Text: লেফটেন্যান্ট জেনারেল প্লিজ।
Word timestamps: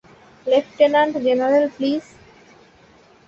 লেফটেন্যান্ট 0.47 1.13
জেনারেল 1.25 1.65
প্লিজ। 1.75 2.03